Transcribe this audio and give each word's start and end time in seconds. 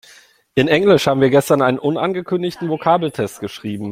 In 0.55 0.67
Englisch 0.67 1.05
haben 1.05 1.21
wir 1.21 1.29
gestern 1.29 1.61
einen 1.61 1.77
unangekündigten 1.77 2.69
Vokabeltest 2.69 3.39
geschrieben. 3.39 3.89